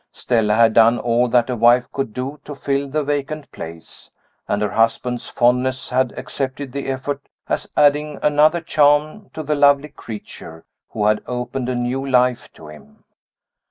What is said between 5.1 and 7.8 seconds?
fondness had accepted the effort as